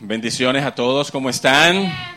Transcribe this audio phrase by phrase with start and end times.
[0.00, 2.13] Bendiciones a todos, ¿cómo están?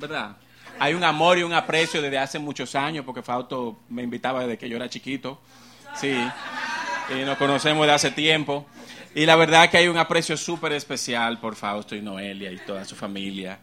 [0.00, 0.36] ¿Verdad?
[0.78, 4.58] Hay un amor y un aprecio desde hace muchos años, porque Fausto me invitaba desde
[4.58, 5.40] que yo era chiquito.
[5.94, 6.16] Sí,
[7.10, 8.66] y nos conocemos de hace tiempo.
[9.14, 12.84] Y la verdad que hay un aprecio súper especial por Fausto y Noelia y toda
[12.84, 13.58] su familia.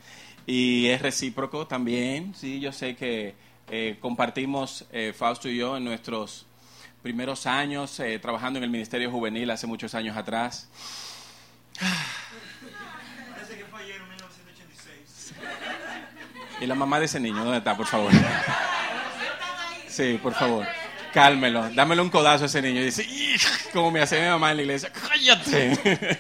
[0.45, 3.35] Y es recíproco también, sí, yo sé que
[3.69, 6.45] eh, compartimos eh, Fausto y yo en nuestros
[7.01, 10.69] primeros años eh, trabajando en el Ministerio Juvenil hace muchos años atrás.
[16.59, 18.11] ¿Y la mamá de ese niño dónde está, por favor?
[19.87, 20.65] Sí, por favor.
[21.13, 21.69] Cálmelo.
[21.71, 22.81] Dámelo un codazo a ese niño.
[22.81, 23.07] Y dice,
[23.73, 26.19] como me hace mi mamá en la iglesia, cállate.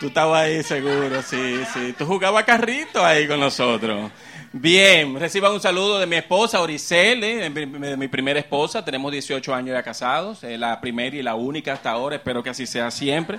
[0.00, 1.94] Tú estabas ahí seguro, sí, sí.
[1.96, 4.10] Tú jugabas carrito ahí con nosotros.
[4.54, 8.84] Bien, reciban un saludo de mi esposa Oricele, de mi primera esposa.
[8.84, 12.16] Tenemos 18 años ya casados, la primera y la única hasta ahora.
[12.16, 13.38] Espero que así sea siempre.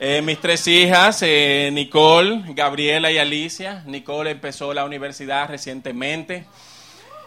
[0.00, 3.82] Eh, mis tres hijas, eh, Nicole, Gabriela y Alicia.
[3.84, 6.46] Nicole empezó la universidad recientemente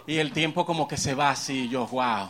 [0.08, 2.30] y el tiempo como que se va así, yo, wow.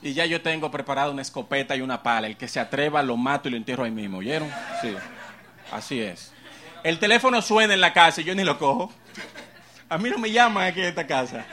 [0.00, 2.26] Y ya yo tengo preparado una escopeta y una pala.
[2.26, 4.50] El que se atreva lo mato y lo entierro ahí mismo, ¿oyeron?
[4.80, 4.94] Sí,
[5.70, 6.32] así es.
[6.82, 8.90] El teléfono suena en la casa y yo ni lo cojo.
[9.90, 11.44] A mí no me llaman aquí en esta casa.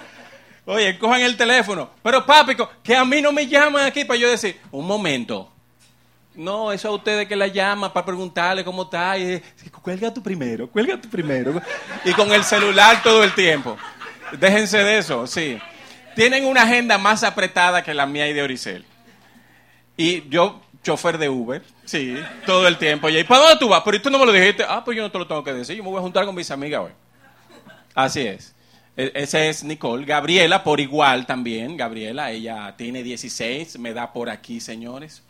[0.66, 1.89] Oye, cojan el teléfono.
[2.01, 5.51] Pero papi, que a mí no me llaman aquí para yo decir, un momento,
[6.35, 9.17] no, eso a ustedes que la llama para preguntarle cómo está.
[9.17, 9.41] Y,
[9.81, 11.61] cuelga tú primero, cuelga tú primero.
[12.05, 13.77] Y con el celular todo el tiempo.
[14.39, 15.57] Déjense de eso, sí.
[16.16, 18.85] Tienen una agenda más apretada que la mía y de Oricel.
[19.97, 22.16] Y yo, chofer de Uber, sí,
[22.46, 23.09] todo el tiempo.
[23.09, 23.81] Y ¿para dónde tú vas?
[23.84, 24.63] Pero tú no me lo dijiste.
[24.67, 25.75] Ah, pues yo no te lo tengo que decir.
[25.75, 26.91] Yo me voy a juntar con mis amigas hoy.
[27.96, 28.56] Así es.
[28.96, 30.06] E, esa es Nicole.
[30.06, 31.75] Gabriela, por igual también.
[31.75, 35.23] Gabriela, ella tiene 16, me da por aquí, señores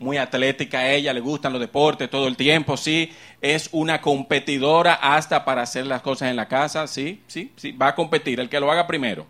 [0.00, 4.94] muy atlética a ella, le gustan los deportes todo el tiempo, sí, es una competidora
[4.94, 8.48] hasta para hacer las cosas en la casa, sí, sí, sí, va a competir, el
[8.48, 9.26] que lo haga primero.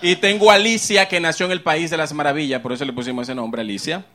[0.00, 2.92] Y tengo a Alicia, que nació en el País de las Maravillas, por eso le
[2.92, 4.06] pusimos ese nombre, Alicia.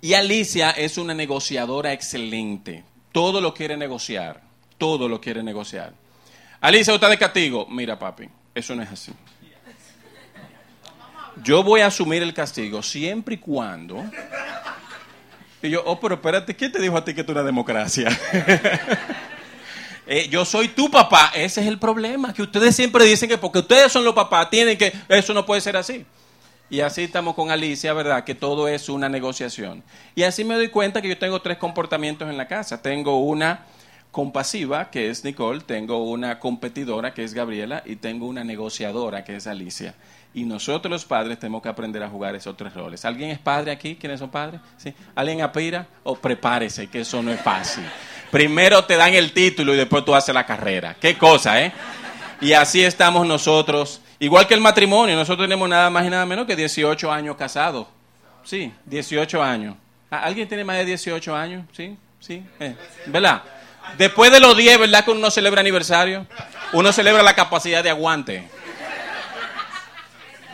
[0.00, 4.40] Y Alicia es una negociadora excelente, todo lo quiere negociar,
[4.78, 5.92] todo lo quiere negociar.
[6.60, 7.66] Alicia, ¿usted de castigo?
[7.68, 9.12] Mira, papi, eso no es así
[11.42, 14.04] yo voy a asumir el castigo siempre y cuando...
[15.62, 18.08] Y yo, oh, pero espérate, ¿quién te dijo a ti que tú eres democracia?
[20.08, 23.58] Eh, yo soy tu papá, ese es el problema, que ustedes siempre dicen que porque
[23.58, 26.06] ustedes son los papás, tienen que, eso no puede ser así.
[26.68, 28.22] Y así estamos con Alicia, ¿verdad?
[28.22, 29.82] Que todo es una negociación.
[30.14, 32.82] Y así me doy cuenta que yo tengo tres comportamientos en la casa.
[32.82, 33.66] Tengo una
[34.16, 39.36] compasiva, que es Nicole, tengo una competidora, que es Gabriela, y tengo una negociadora, que
[39.36, 39.94] es Alicia.
[40.32, 43.04] Y nosotros los padres tenemos que aprender a jugar esos tres roles.
[43.04, 43.94] ¿Alguien es padre aquí?
[43.96, 44.62] ¿Quiénes son padres?
[44.78, 44.94] ¿Sí?
[45.14, 45.86] ¿Alguien aspira?
[46.04, 47.84] O prepárese, que eso no es fácil.
[48.30, 50.96] Primero te dan el título y después tú haces la carrera.
[50.98, 51.70] Qué cosa, ¿eh?
[52.40, 54.00] Y así estamos nosotros.
[54.18, 57.86] Igual que el matrimonio, nosotros tenemos nada más y nada menos que 18 años casados.
[58.44, 59.76] Sí, 18 años.
[60.08, 61.66] ¿Alguien tiene más de 18 años?
[61.76, 62.42] Sí, sí.
[62.58, 62.74] Eh,
[63.08, 63.42] ¿Verdad?
[63.98, 66.26] Después de los 10, ¿verdad que uno celebra aniversario?
[66.72, 68.48] Uno celebra la capacidad de aguante.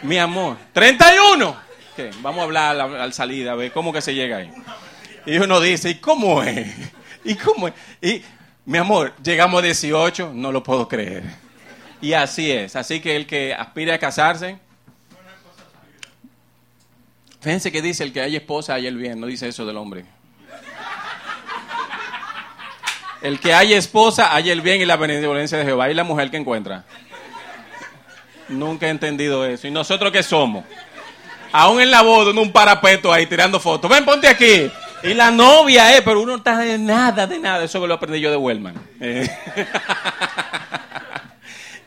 [0.03, 1.57] Mi amor, 31.
[2.21, 4.51] Vamos a hablar al, salida, a ver cómo que se llega ahí.
[5.27, 6.69] Y uno dice, ¿y cómo es?
[7.25, 7.75] ¿Y cómo es?
[8.01, 8.23] Y,
[8.65, 11.25] mi amor, llegamos a 18, no lo puedo creer.
[12.01, 12.77] Y así es.
[12.77, 14.59] Así que el que aspire a casarse,
[17.41, 19.21] fíjense que dice, el que haya esposa, haya el bien.
[19.21, 20.05] No dice eso del hombre.
[23.23, 25.91] El que haya esposa, haya el bien y la benevolencia de Jehová.
[25.91, 26.85] ¿Y la mujer que encuentra?
[28.49, 29.67] Nunca he entendido eso.
[29.67, 30.65] ¿Y nosotros qué somos?
[31.53, 33.91] Aún en la boda, en un parapeto ahí tirando fotos.
[33.91, 34.71] Ven, ponte aquí.
[35.03, 37.65] Y la novia, eh, pero uno está de nada, de nada.
[37.65, 38.75] Eso lo aprendí yo de Wellman.
[39.01, 39.29] Eh.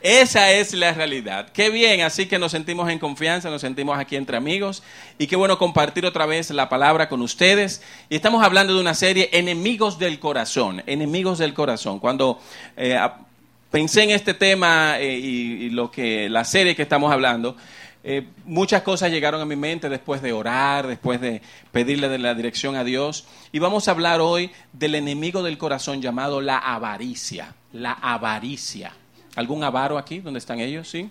[0.05, 1.49] Esa es la realidad.
[1.51, 4.83] Qué bien, así que nos sentimos en confianza, nos sentimos aquí entre amigos
[5.17, 7.81] y qué bueno compartir otra vez la palabra con ustedes.
[8.07, 11.97] Y estamos hablando de una serie Enemigos del Corazón, Enemigos del Corazón.
[11.97, 12.39] Cuando
[12.77, 12.99] eh,
[13.71, 17.57] pensé en este tema eh, y, lo que la serie que estamos hablando,
[18.03, 21.41] eh, muchas cosas llegaron a mi mente después de orar, después de
[21.71, 23.25] pedirle la dirección a Dios.
[23.51, 27.55] Y vamos a hablar hoy del enemigo del corazón llamado la avaricia.
[27.73, 28.93] La avaricia.
[29.35, 30.19] ¿Algún avaro aquí?
[30.19, 30.89] ¿Dónde están ellos?
[30.89, 31.09] ¿Sí?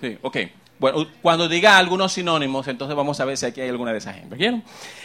[0.00, 0.36] Sí, ok.
[0.78, 4.16] Bueno, cuando diga algunos sinónimos, entonces vamos a ver si aquí hay alguna de esas
[4.16, 4.62] gente.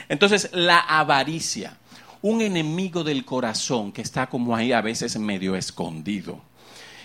[0.09, 1.77] Entonces, la avaricia.
[2.21, 6.41] Un enemigo del corazón que está como ahí a veces medio escondido.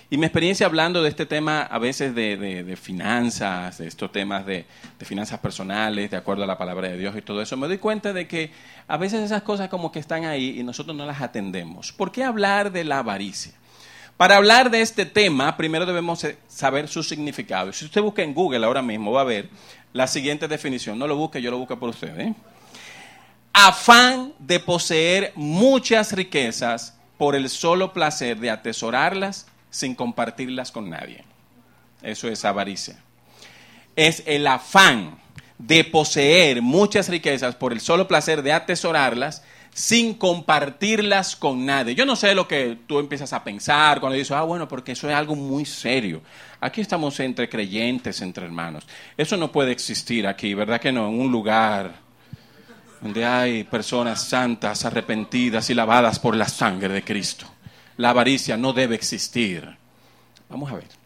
[0.09, 4.65] Y mi experiencia hablando de este tema a veces de, finanzas, de estos temas de,
[5.01, 8.13] finanzas personales, de acuerdo a la palabra de Dios y todo eso, me doy cuenta
[8.13, 8.53] de que
[8.87, 11.93] a veces esas cosas como que están ahí y nosotros no las atendemos.
[11.93, 13.53] ¿Por qué hablar de la avaricia?
[14.17, 17.73] Para hablar de este tema, primero debemos saber su significado.
[17.73, 19.51] Si usted busca en Google ahora mismo, va a ver
[19.93, 20.99] la siguiente definición.
[20.99, 22.19] No lo busque, yo lo busco por usted.
[22.19, 22.35] ¿eh?
[23.53, 31.23] Afán de poseer muchas riquezas por el solo placer de atesorarlas sin compartirlas con nadie.
[32.01, 32.97] Eso es avaricia.
[33.97, 35.19] Es el afán
[35.59, 39.43] de poseer muchas riquezas por el solo placer de atesorarlas
[39.77, 41.95] sin compartirlas con nadie.
[41.95, 45.07] Yo no sé lo que tú empiezas a pensar cuando dices, ah, bueno, porque eso
[45.07, 46.23] es algo muy serio.
[46.63, 48.87] Aquí estamos entre creyentes, entre hermanos.
[49.19, 51.07] Eso no puede existir aquí, ¿verdad que no?
[51.11, 51.95] En un lugar
[53.03, 57.47] donde hay personas santas, arrepentidas y lavadas por la sangre de Cristo.
[57.99, 59.77] La avaricia no debe existir.
[60.49, 61.06] Vamos a ver.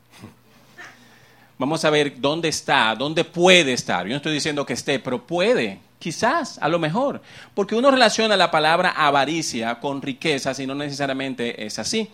[1.61, 4.07] Vamos a ver dónde está, dónde puede estar.
[4.07, 7.21] Yo no estoy diciendo que esté, pero puede, quizás, a lo mejor.
[7.53, 12.09] Porque uno relaciona la palabra avaricia con riquezas y no necesariamente es así.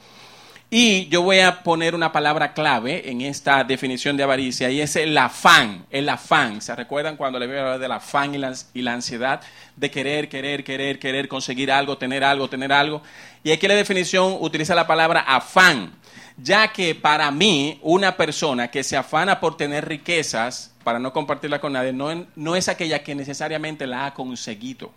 [0.69, 4.97] Y yo voy a poner una palabra clave en esta definición de avaricia y es
[4.97, 6.61] el afán, el afán.
[6.61, 8.39] ¿Se recuerdan cuando le voy a hablar del afán y
[8.83, 9.41] la, ansiedad
[9.77, 13.01] de querer, querer, querer, querer conseguir algo, tener algo, tener algo?
[13.45, 15.95] Y aquí la definición utiliza la palabra afán,
[16.37, 21.61] ya que para mí una persona que se afana por tener riquezas para no compartirla
[21.61, 24.91] con nadie no, no es aquella que necesariamente la ha conseguido.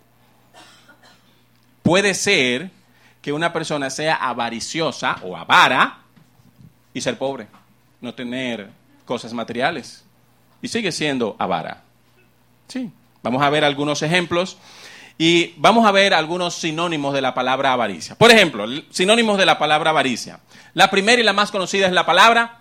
[1.84, 2.72] Puede ser
[3.22, 5.98] que una persona sea avariciosa o avara
[6.94, 7.46] y ser pobre,
[8.00, 8.70] no tener
[9.04, 10.04] cosas materiales.
[10.62, 11.82] Y sigue siendo avara.
[12.68, 12.90] Sí.
[13.22, 14.56] Vamos a ver algunos ejemplos
[15.18, 18.14] y vamos a ver algunos sinónimos de la palabra avaricia.
[18.14, 20.40] Por ejemplo, sinónimos de la palabra avaricia.
[20.72, 22.60] La primera y la más conocida es la palabra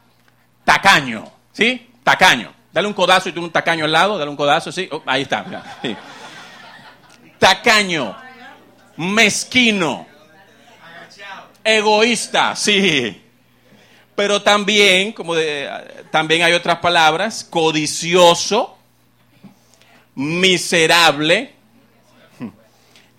[0.66, 1.32] tacaño.
[1.54, 1.90] ¿Sí?
[2.04, 2.54] Tacaño.
[2.72, 4.88] Dale un codazo y tú un tacaño al lado, dale un codazo, sí.
[4.92, 5.46] Oh, ahí está.
[7.40, 8.16] Tacaño.
[8.98, 10.06] Mezquino
[11.78, 13.22] egoísta, sí.
[14.16, 15.34] Pero también, como
[16.12, 18.78] también hay otras palabras, codicioso,
[20.16, 21.54] miserable,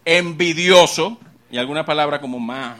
[0.05, 1.19] envidioso,
[1.50, 2.76] y alguna palabra como más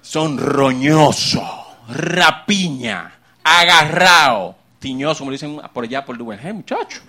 [0.00, 1.42] sonroñoso,
[1.88, 7.00] rapiña, agarrado, tiñoso, como dicen por allá por Duvel, muchacho.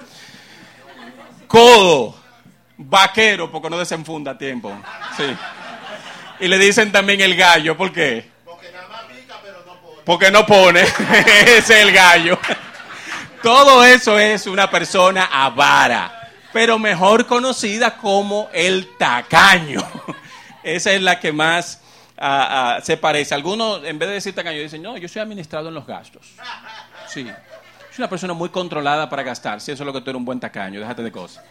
[1.47, 2.15] Codo,
[2.77, 4.73] vaquero, porque no desenfunda a tiempo.
[5.17, 5.25] Sí.
[6.39, 8.29] Y le dicen también el gallo, ¿por qué?
[8.43, 10.01] Porque nada más pica, pero no pone.
[10.03, 10.81] Porque no pone,
[11.45, 12.37] ese es el gallo.
[13.41, 19.85] Todo eso es una persona avara, pero mejor conocida como el tacaño.
[20.63, 21.81] Esa es la que más
[22.17, 23.35] ah, se parece.
[23.35, 26.25] Algunos, en vez de decir tacaño, dicen, no, yo soy administrado en los gastos.
[27.07, 27.23] Sí.
[27.25, 29.59] Soy una persona muy controlada para gastar.
[29.59, 31.43] Si eso es lo que tú eres un buen tacaño, déjate de cosas.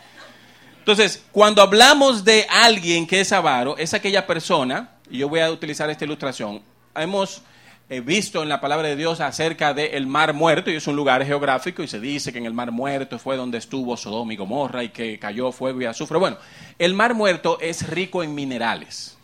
[0.83, 5.49] Entonces, cuando hablamos de alguien que es avaro, es aquella persona, y yo voy a
[5.49, 6.61] utilizar esta ilustración,
[6.97, 7.41] hemos
[7.89, 11.25] eh, visto en la palabra de Dios acerca del mar muerto, y es un lugar
[11.25, 14.83] geográfico, y se dice que en el mar muerto fue donde estuvo Sodoma y Gomorra
[14.83, 16.19] y que cayó fuego y azufre.
[16.19, 16.37] Bueno,
[16.81, 19.17] el mar muerto es rico en minerales.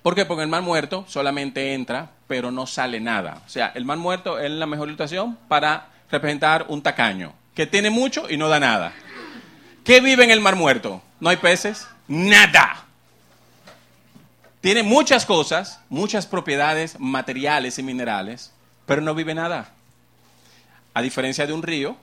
[0.00, 0.26] ¿Por qué?
[0.26, 3.42] Porque el mar muerto solamente entra, pero no sale nada.
[3.44, 7.90] O sea, el mar muerto es la mejor ilustración para representar un tacaño, que tiene
[7.90, 8.92] mucho y no da nada.
[9.84, 11.02] ¿Qué vive en el Mar Muerto?
[11.20, 11.86] ¿No hay peces?
[12.06, 12.84] Nada.
[14.60, 18.52] Tiene muchas cosas, muchas propiedades materiales y minerales,
[18.84, 19.72] pero no vive nada.
[20.92, 21.96] A diferencia de un río,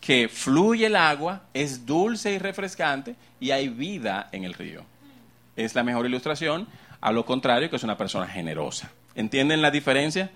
[0.00, 4.84] que fluye el agua, es dulce y refrescante y hay vida en el río.
[5.56, 6.68] Es la mejor ilustración,
[7.00, 8.90] a lo contrario que es una persona generosa.
[9.14, 10.30] ¿Entienden la diferencia?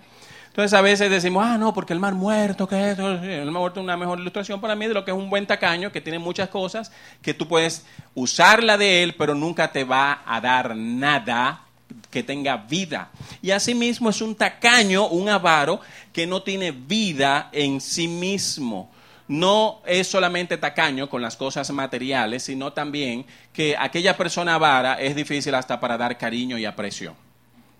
[0.49, 3.79] Entonces a veces decimos, ah, no, porque el mar muerto, que es el mar muerto
[3.79, 6.19] es una mejor ilustración para mí de lo que es un buen tacaño, que tiene
[6.19, 6.91] muchas cosas,
[7.21, 11.61] que tú puedes usarla de él, pero nunca te va a dar nada
[12.09, 13.09] que tenga vida.
[13.41, 18.91] Y asimismo es un tacaño, un avaro, que no tiene vida en sí mismo.
[19.27, 25.15] No es solamente tacaño con las cosas materiales, sino también que aquella persona avara es
[25.15, 27.15] difícil hasta para dar cariño y aprecio.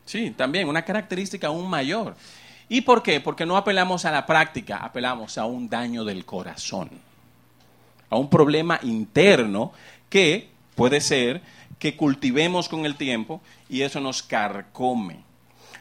[0.05, 2.15] Sí, también una característica aún mayor.
[2.69, 3.19] ¿Y por qué?
[3.19, 6.91] Porque no apelamos a la práctica, apelamos a un daño del corazón,
[8.11, 9.73] a un problema interno
[10.07, 11.41] que puede ser
[11.79, 15.17] que cultivemos con el tiempo y eso nos carcome.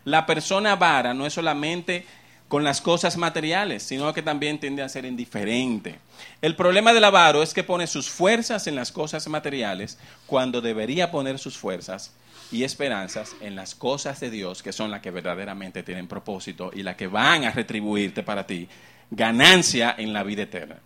[0.04, 2.06] La persona vara no es solamente
[2.48, 5.98] con las cosas materiales, sino que también tiende a ser indiferente.
[6.40, 11.10] El problema del avaro es que pone sus fuerzas en las cosas materiales cuando debería
[11.10, 12.12] poner sus fuerzas
[12.50, 16.82] y esperanzas en las cosas de Dios, que son las que verdaderamente tienen propósito y
[16.82, 18.68] las que van a retribuirte para ti
[19.10, 20.76] ganancia en la vida eterna.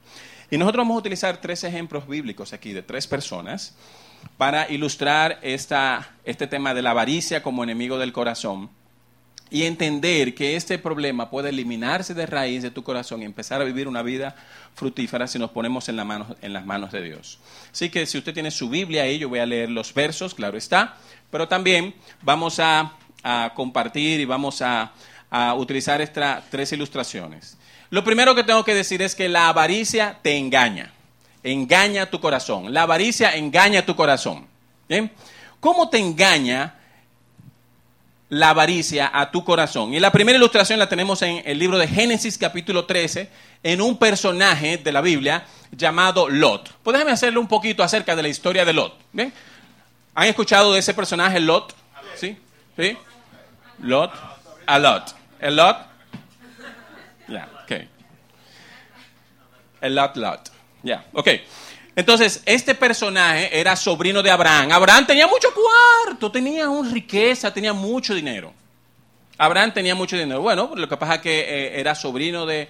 [0.50, 3.74] Y nosotros vamos a utilizar tres ejemplos bíblicos aquí de tres personas
[4.36, 8.70] para ilustrar esta, este tema de la avaricia como enemigo del corazón
[9.52, 13.64] y entender que este problema puede eliminarse de raíz de tu corazón y empezar a
[13.64, 14.34] vivir una vida
[14.74, 17.38] fructífera si nos ponemos en, la en las manos de Dios.
[17.70, 20.56] Así que si usted tiene su Biblia ahí, yo voy a leer los versos, claro
[20.56, 20.96] está,
[21.30, 22.94] pero también vamos a,
[23.54, 24.92] compartir y vamos a,
[25.56, 27.58] utilizar estas tres ilustraciones.
[27.90, 30.94] Lo primero que tengo que decir es que la avaricia te engaña,
[31.42, 32.72] engaña tu corazón.
[32.72, 34.46] La avaricia engaña tu corazón.
[35.60, 36.74] ¿Cómo te engaña
[38.32, 39.92] la avaricia a tu corazón.
[39.92, 43.28] Y la primera ilustración la tenemos en el libro de Génesis capítulo 13,
[43.62, 46.72] en un personaje de la Biblia llamado Lot.
[46.82, 48.98] Pues déjame hacerle un poquito acerca de la historia de Lot.
[49.12, 49.30] ¿Bien?
[50.14, 51.74] ¿Han escuchado de ese personaje Lot?
[52.14, 52.38] ¿Sí?
[52.74, 52.96] ¿Sí?
[53.80, 54.10] Lot.
[54.64, 55.14] A Lot.
[55.38, 55.76] ¿El Lot?
[57.28, 57.72] Ya, ok.
[59.82, 60.50] El Lot Lot.
[60.82, 61.28] Ya, ok.
[61.94, 64.72] Entonces, este personaje era sobrino de Abraham.
[64.72, 68.52] Abraham tenía mucho cuarto, tenía una riqueza, tenía mucho dinero.
[69.36, 70.40] Abraham tenía mucho dinero.
[70.40, 72.68] Bueno, lo que pasa es que eh, era sobrino de,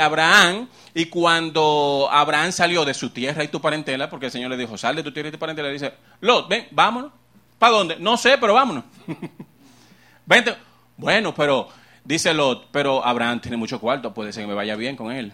[0.00, 4.56] Abraham y cuando Abraham salió de su tierra y tu parentela, porque el Señor le
[4.56, 7.12] dijo, sal de tu tierra y tu parentela, le dice, Lot, ven, vámonos.
[7.58, 7.96] ¿Para dónde?
[7.98, 8.84] No sé, pero vámonos.
[10.26, 10.56] Vente.
[10.96, 11.68] Bueno, pero
[12.04, 15.32] dice Lot, pero Abraham tiene mucho cuarto, puede ser que me vaya bien con él.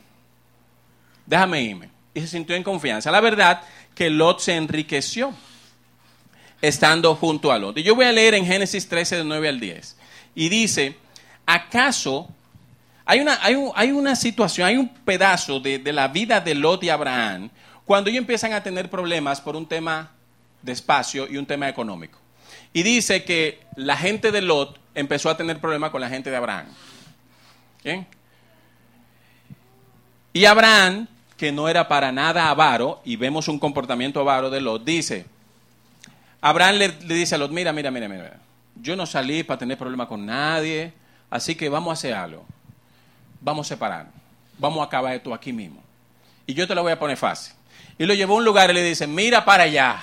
[1.26, 3.10] Déjame irme y se sintió en confianza.
[3.10, 3.62] La verdad
[3.94, 5.34] que Lot se enriqueció
[6.60, 7.78] estando junto a Lot.
[7.78, 9.96] Y yo voy a leer en Génesis 13, de 9 al 10.
[10.34, 10.96] Y dice,
[11.46, 12.28] ¿acaso
[13.04, 16.84] hay una, hay, hay una situación, hay un pedazo de, de, la vida de Lot
[16.84, 17.48] y Abraham
[17.84, 20.10] cuando ellos empiezan a tener problemas por un tema
[20.60, 22.18] de espacio y un tema económico?
[22.72, 26.36] Y dice que la gente de Lot empezó a tener problemas con la gente de
[26.36, 26.66] Abraham.
[27.82, 28.06] ¿Bien?
[30.32, 34.84] Y Abraham que no era para nada avaro, y vemos un comportamiento avaro de Lot,
[34.84, 35.24] dice,
[36.40, 38.40] Abraham le, dice a Lot, mira, mira, mira, mira,
[38.74, 40.92] yo no salí para tener problemas con nadie,
[41.30, 42.44] así que vamos a hacer algo,
[43.40, 44.14] vamos a separarnos,
[44.58, 45.80] vamos a acabar esto aquí mismo.
[46.44, 47.54] Y yo te lo voy a poner fácil.
[47.98, 50.00] Y lo llevó a un lugar y le dice, mira para allá.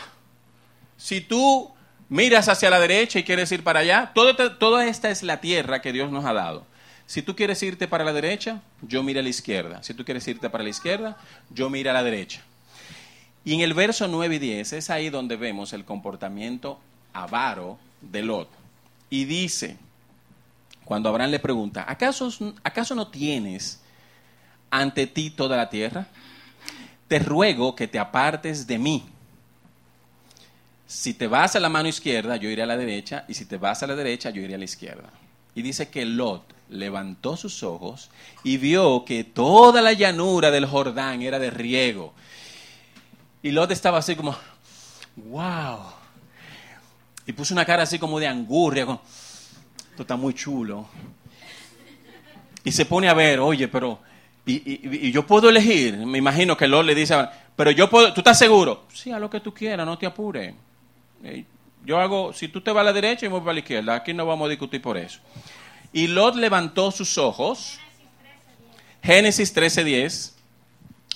[0.96, 1.74] Si tú
[2.08, 5.92] miras hacia la derecha y quieres ir para allá, toda esta es la tierra que
[5.92, 6.65] Dios nos ha dado.
[7.08, 9.84] Si tú quieres irte para la derecha, yo miro a la izquierda.
[9.84, 11.18] Si tú quieres irte para la izquierda,
[11.52, 12.42] yo miro a la derecha.
[13.44, 16.80] Y en el verso 9 y 10 es ahí donde vemos el comportamiento
[17.14, 18.50] avaro de Lot.
[19.12, 19.78] Y dice,
[20.84, 22.32] cuando Abraham le pregunta, ¿acaso,
[22.64, 23.82] ¿acaso no tienes
[24.72, 26.08] ante ti toda la tierra?
[27.08, 29.06] Te ruego que te apartes de mí.
[30.88, 33.58] Si te vas a la mano izquierda, yo iré a la derecha, y si te
[33.58, 35.10] vas a la derecha, yo iré a la izquierda.
[35.54, 38.10] Y dice que Lot levantó sus ojos
[38.44, 42.14] y vio que toda la llanura del Jordán era de riego.
[43.42, 44.36] Y Lot estaba así como,
[45.16, 45.80] wow.
[47.28, 48.84] Y puso una cara así como de angurria,
[49.92, 50.88] esto está muy chulo.
[52.64, 54.00] Y se pone a ver, oye, pero,
[54.46, 55.98] y, yo puedo elegir.
[55.98, 57.16] Me imagino que Lot le dice,
[57.56, 58.86] pero yo puedo, ¿tú estás seguro?
[58.94, 60.54] Sí, a lo que tú quieras, no te apures.
[61.86, 64.14] Yo hago, si tú te vas a la derecha y voy a la izquierda, aquí
[64.14, 65.20] no vamos a discutir por eso.
[65.96, 67.80] Y Lot levantó sus ojos.
[69.02, 70.34] Génesis 13:10.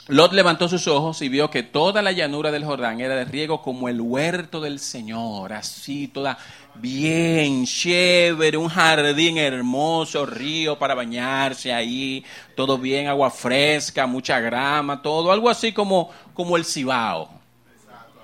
[0.07, 3.61] Lot levantó sus ojos y vio que toda la llanura del Jordán era de riego
[3.61, 6.37] como el huerto del Señor, así toda
[6.75, 12.23] bien chévere, un jardín hermoso, río para bañarse ahí,
[12.55, 17.29] todo bien, agua fresca, mucha grama, todo, algo así como, como el Cibao.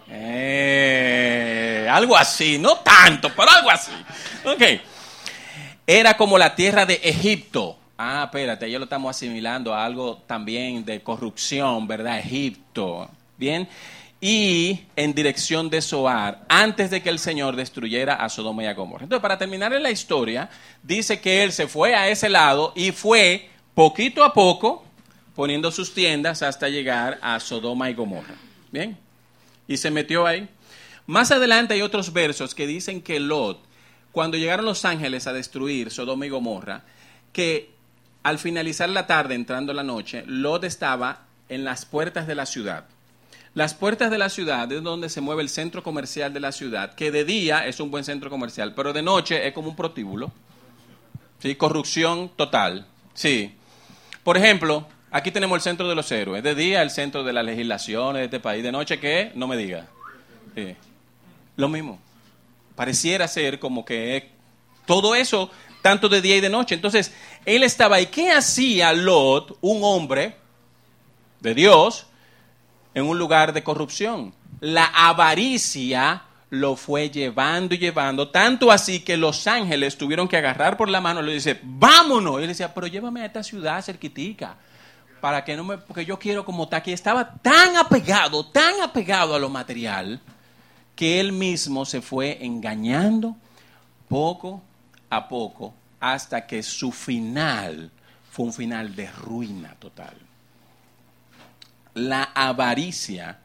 [0.07, 3.91] Eh, algo así, no tanto, pero algo así.
[4.45, 4.81] Okay
[5.87, 7.77] era como la tierra de Egipto.
[7.97, 12.19] Ah, espérate, ya lo estamos asimilando a algo también de corrupción, ¿verdad?
[12.19, 13.09] Egipto.
[13.37, 13.67] Bien.
[14.19, 18.73] Y en dirección de Zoar, antes de que el Señor destruyera a Sodoma y a
[18.73, 19.03] Gomorra.
[19.03, 20.49] Entonces, para terminar en la historia,
[20.81, 24.83] dice que él se fue a ese lado y fue poquito a poco
[25.35, 28.35] poniendo sus tiendas hasta llegar a Sodoma y Gomorra.
[28.71, 28.97] Bien.
[29.67, 30.47] Y se metió ahí.
[31.05, 33.59] Más adelante hay otros versos que dicen que Lot
[34.15, 36.83] cuando llegaron los ángeles a destruir Sodoma y Gomorra,
[37.33, 37.71] que
[38.23, 42.85] al finalizar la tarde, entrando la noche, Lot estaba en las puertas de la ciudad.
[43.55, 46.95] Las puertas de la ciudad es donde se mueve el centro comercial de la ciudad,
[46.95, 50.31] que de día es un buen centro comercial, pero de noche es como un protíbulo.
[51.39, 51.55] ¿Sí?
[51.55, 52.87] Corrupción total.
[53.15, 53.53] Sí.
[54.23, 56.41] Por ejemplo, aquí tenemos el centro de los héroes.
[56.41, 58.63] De día el centro de las legislaciones de este país.
[58.63, 59.33] De noche, ¿qué?
[59.35, 59.87] No me diga.
[60.55, 60.73] Sí.
[61.57, 61.99] Lo mismo.
[62.75, 64.31] Pareciera ser como que
[64.85, 65.49] todo eso,
[65.81, 66.75] tanto de día y de noche.
[66.75, 67.13] Entonces,
[67.45, 68.07] él estaba ahí.
[68.07, 70.35] ¿Qué hacía Lot, un hombre
[71.39, 72.07] de Dios,
[72.93, 74.33] en un lugar de corrupción?
[74.59, 80.77] La avaricia lo fue llevando y llevando, tanto así que los ángeles tuvieron que agarrar
[80.77, 82.39] por la mano y le dice, vámonos.
[82.39, 84.55] Y él decía, pero llévame a esta ciudad cerquitica,
[85.21, 86.93] para que no me, porque yo quiero como está aquí.
[86.93, 90.21] Estaba tan apegado, tan apegado a lo material,
[90.95, 93.35] que él mismo se fue engañando
[94.07, 94.61] poco
[95.09, 97.91] a poco hasta que su final
[98.31, 100.15] fue un final de ruina total.
[101.93, 103.39] La avaricia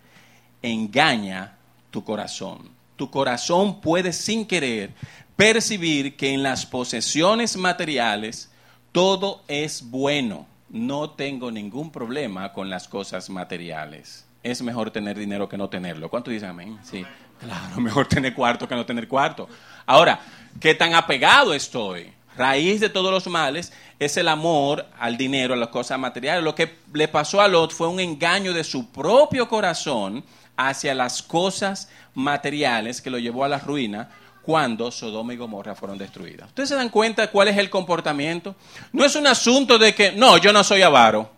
[0.63, 1.57] engaña
[1.91, 2.71] tu corazón.
[2.97, 4.93] Tu corazón puede sin querer
[5.37, 8.51] percibir que en las posesiones materiales
[8.93, 10.47] todo es bueno.
[10.69, 14.27] No tengo ningún problema con las cosas materiales.
[14.43, 16.09] Es mejor tener dinero que no tenerlo.
[16.09, 16.79] ¿Cuánto dicen amén?
[16.83, 17.05] Sí.
[17.41, 19.49] Claro, mejor tener cuarto que no tener cuarto.
[19.87, 20.21] Ahora,
[20.59, 22.13] ¿qué tan apegado estoy?
[22.37, 26.43] Raíz de todos los males es el amor al dinero, a las cosas materiales.
[26.43, 30.25] Lo que le pasó a Lot fue un engaño de su propio corazón
[30.57, 34.09] hacia las cosas materiales que lo llevó a la ruina
[34.43, 36.49] cuando Sodoma y Gomorra fueron destruidas.
[36.49, 38.55] ¿Ustedes se dan cuenta cuál es el comportamiento?
[38.93, 41.31] No es un asunto de que, no, yo no soy avaro.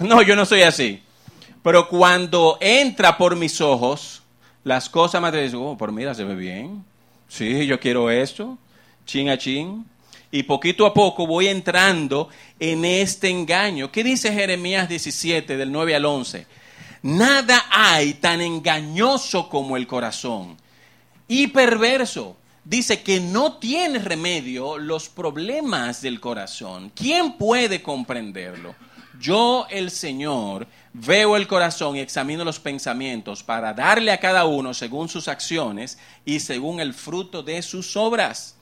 [0.00, 1.02] No, yo no soy así.
[1.66, 4.22] Pero cuando entra por mis ojos
[4.62, 6.84] las cosas materiales, oh, por mira, se ve bien.
[7.26, 8.56] Sí, yo quiero esto,
[9.04, 9.84] chin a chin.
[10.30, 12.28] Y poquito a poco voy entrando
[12.60, 13.90] en este engaño.
[13.90, 16.46] ¿Qué dice Jeremías 17, del 9 al 11?
[17.02, 20.56] Nada hay tan engañoso como el corazón
[21.26, 22.36] y perverso.
[22.64, 26.92] Dice que no tiene remedio los problemas del corazón.
[26.94, 28.76] ¿Quién puede comprenderlo?
[29.20, 30.66] Yo, el Señor,
[30.98, 35.98] veo el corazón y examino los pensamientos para darle a cada uno según sus acciones
[36.24, 38.54] y según el fruto de sus obras.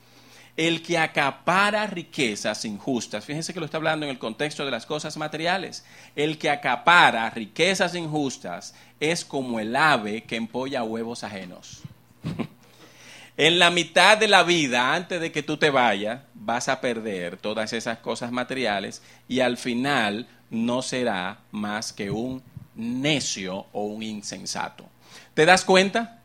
[0.57, 4.85] El que acapara riquezas injustas, fíjense que lo está hablando en el contexto de las
[4.85, 11.81] cosas materiales, el que acapara riquezas injustas es como el ave que empolla huevos ajenos.
[13.37, 17.35] en la mitad de la vida, antes de que tú te vayas, vas a perder
[17.35, 22.41] todas esas cosas materiales y al final no será más que un
[22.75, 24.85] necio o un insensato.
[25.33, 26.19] ¿Te das cuenta?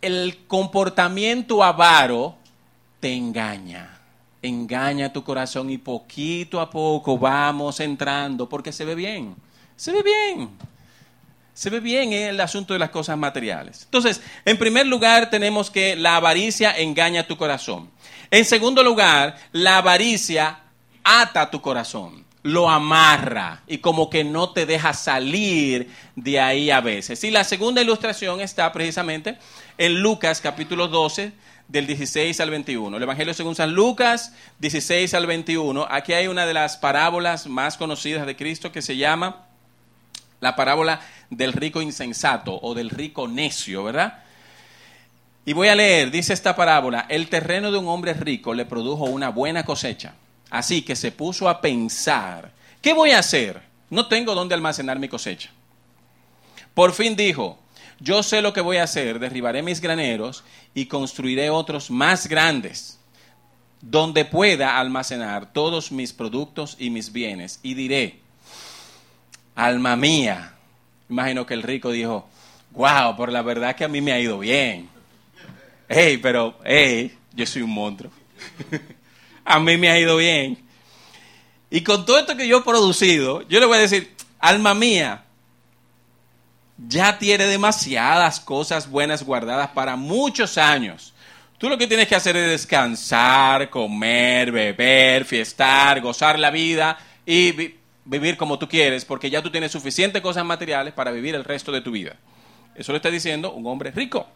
[0.00, 2.36] El comportamiento avaro
[3.00, 3.98] te engaña,
[4.42, 9.34] engaña tu corazón y poquito a poco vamos entrando porque se ve bien,
[9.76, 10.50] se ve bien.
[11.54, 13.84] Se ve bien en el asunto de las cosas materiales.
[13.84, 17.90] Entonces, en primer lugar tenemos que la avaricia engaña tu corazón.
[18.30, 20.60] En segundo lugar, la avaricia
[21.02, 26.80] ata tu corazón lo amarra y como que no te deja salir de ahí a
[26.80, 27.22] veces.
[27.24, 29.36] Y la segunda ilustración está precisamente
[29.78, 31.32] en Lucas capítulo 12
[31.68, 32.96] del 16 al 21.
[32.96, 35.86] El Evangelio según San Lucas 16 al 21.
[35.90, 39.46] Aquí hay una de las parábolas más conocidas de Cristo que se llama
[40.40, 44.22] la parábola del rico insensato o del rico necio, ¿verdad?
[45.44, 49.04] Y voy a leer, dice esta parábola, el terreno de un hombre rico le produjo
[49.04, 50.14] una buena cosecha.
[50.50, 53.62] Así que se puso a pensar, ¿qué voy a hacer?
[53.90, 55.50] No tengo dónde almacenar mi cosecha.
[56.74, 57.58] Por fin dijo,
[58.00, 62.98] yo sé lo que voy a hacer, derribaré mis graneros y construiré otros más grandes,
[63.80, 67.60] donde pueda almacenar todos mis productos y mis bienes.
[67.62, 68.20] Y diré,
[69.54, 70.54] alma mía,
[71.08, 72.28] imagino que el rico dijo,
[72.72, 74.88] wow, por la verdad que a mí me ha ido bien.
[75.88, 78.10] Hey, pero, hey, yo soy un monstruo.
[79.54, 80.58] a mí me ha ido bien.
[81.70, 85.24] Y con todo esto que yo he producido, yo le voy a decir, alma mía,
[86.76, 91.14] ya tiene demasiadas cosas buenas guardadas para muchos años.
[91.58, 97.74] Tú lo que tienes que hacer es descansar, comer, beber, fiestar, gozar la vida y
[98.04, 101.72] vivir como tú quieres, porque ya tú tienes suficientes cosas materiales para vivir el resto
[101.72, 102.16] de tu vida.
[102.74, 104.28] Eso lo está diciendo un hombre rico.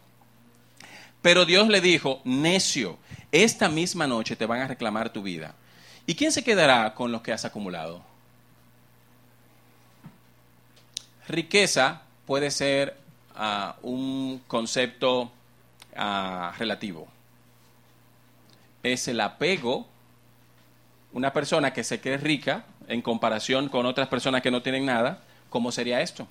[1.21, 2.97] Pero Dios le dijo, necio,
[3.31, 5.55] esta misma noche te van a reclamar tu vida.
[6.05, 8.01] ¿Y quién se quedará con lo que has acumulado?
[11.27, 12.97] Riqueza puede ser
[13.35, 15.31] ah, un concepto
[15.95, 17.07] ah, relativo.
[18.83, 19.87] Es el apego
[21.13, 25.21] una persona que se cree rica en comparación con otras personas que no tienen nada,
[25.49, 26.27] ¿cómo sería esto?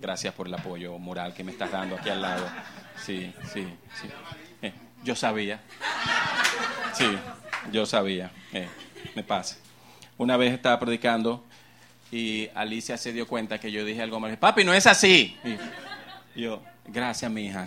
[0.00, 2.46] Gracias por el apoyo moral que me estás dando aquí al lado.
[2.96, 3.66] Sí, sí,
[4.00, 4.08] sí.
[5.04, 5.60] Yo sabía.
[6.94, 7.06] Sí,
[7.72, 8.30] yo sabía.
[8.52, 8.68] Eh,
[9.14, 9.56] me pasa.
[10.18, 11.44] Una vez estaba predicando
[12.10, 14.36] y Alicia se dio cuenta que yo dije algo mal.
[14.38, 15.36] Papi, no es así.
[16.34, 17.66] Y yo, gracias, mi hija.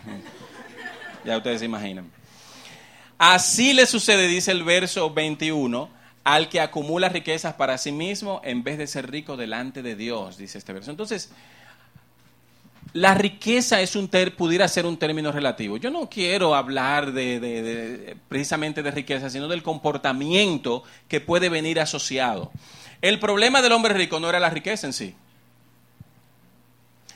[1.26, 2.10] Ya ustedes se imaginan.
[3.18, 5.90] Así le sucede, dice el verso 21,
[6.24, 10.38] al que acumula riquezas para sí mismo en vez de ser rico delante de Dios,
[10.38, 10.92] dice este verso.
[10.92, 11.32] Entonces,
[12.94, 15.78] la riqueza es un pudiera ser un término relativo.
[15.78, 22.52] Yo no quiero hablar de, precisamente de riqueza, sino del comportamiento que puede venir asociado.
[23.02, 25.16] El problema del hombre rico no era la riqueza en sí.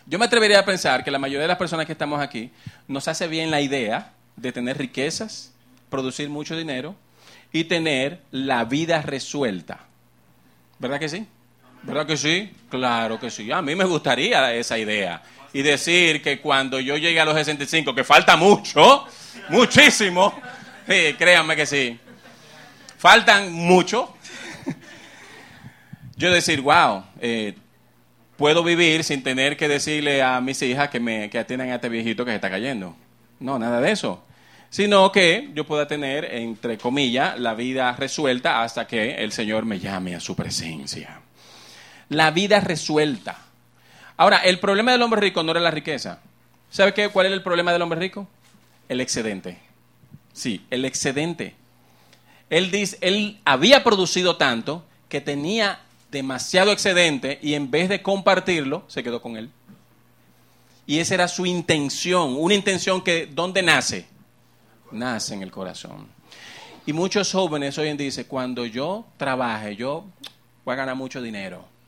[0.06, 2.52] Yo me atrevería a pensar que la mayoría de las personas que estamos aquí
[2.88, 5.54] nos hace bien la idea de tener riquezas,
[5.90, 6.96] producir mucho dinero
[7.54, 9.80] y tener la vida resuelta.
[10.80, 11.28] ¿Verdad que sí?
[11.84, 12.52] ¿Verdad que sí?
[12.70, 13.52] Claro que sí.
[13.52, 15.22] A mí me gustaría esa idea.
[15.54, 19.06] Y decir que cuando yo llegue a los 65, que falta mucho,
[19.50, 20.40] muchísimo,
[20.86, 22.00] créanme que sí,
[22.98, 24.16] faltan mucho,
[26.16, 27.56] yo decir, wow, eh,
[28.38, 31.90] puedo vivir sin tener que decirle a mis hijas que, me, que atiendan a este
[31.90, 32.96] viejito que se está cayendo.
[33.40, 34.24] No, nada de eso
[34.70, 39.80] sino que yo pueda tener, entre comillas, la vida resuelta hasta que el Señor me
[39.80, 41.22] llame a su presencia.
[42.10, 43.38] La vida resuelta.
[44.20, 46.20] Ahora, el problema del hombre rico no era la riqueza.
[46.70, 47.08] ¿Sabe qué?
[47.08, 48.28] cuál era el problema del hombre rico?
[48.90, 49.60] El excedente.
[50.34, 51.56] Sí, el excedente.
[52.50, 55.80] Él, dice, él había producido tanto que tenía
[56.12, 59.52] demasiado excedente y en vez de compartirlo, se quedó con él.
[60.86, 64.06] Y esa era su intención, una intención que, ¿dónde nace?
[64.92, 66.10] nace en el corazón.
[66.86, 70.04] Y muchos jóvenes hoy en día dicen, cuando yo trabaje, yo
[70.66, 71.79] voy a ganar mucho dinero.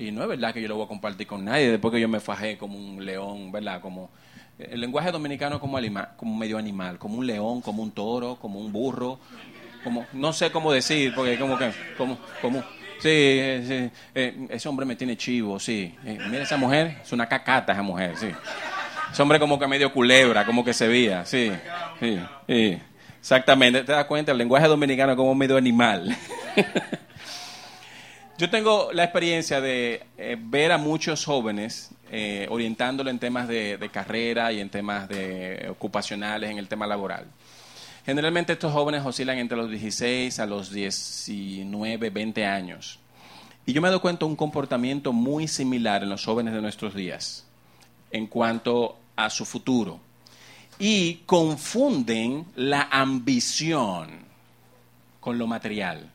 [0.00, 2.08] Y no es verdad que yo lo voy a compartir con nadie, después que yo
[2.08, 3.82] me fajé como un león, ¿verdad?
[3.82, 4.08] Como
[4.58, 5.78] el lenguaje dominicano como,
[6.16, 9.18] como medio animal, como un león, como un toro, como un burro,
[9.84, 12.60] como no sé cómo decir, porque como que como como
[12.98, 13.90] sí, eh,
[14.48, 15.94] ese hombre me tiene chivo, sí.
[16.06, 18.28] Eh, mira esa mujer, es una cacata esa mujer, sí.
[19.12, 21.52] Ese hombre como que medio culebra, como que se veía, sí,
[22.00, 22.78] sí,
[23.18, 26.16] Exactamente, te das cuenta, el lenguaje dominicano como medio animal.
[28.40, 33.90] Yo tengo la experiencia de eh, ver a muchos jóvenes eh, orientándolo en temas de,
[33.92, 37.26] carrera y en temas de ocupacionales, en el tema laboral.
[38.06, 42.98] Generalmente estos jóvenes oscilan entre los 16 a los 19, 20 años.
[43.66, 46.94] Y yo me doy cuenta de un comportamiento muy similar en los jóvenes de nuestros
[46.94, 47.44] días
[48.10, 50.00] en cuanto a su futuro.
[50.78, 54.20] Y confunden la ambición
[55.20, 56.10] con lo material.